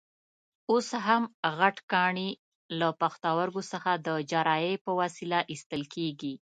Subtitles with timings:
[0.71, 1.23] اوس هم
[1.59, 2.29] غټ کاڼي
[2.79, 6.33] له پښتورګو څخه د جراحۍ په وسیله ایستل کېږي.